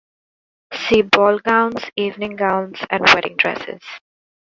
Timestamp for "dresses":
3.37-3.83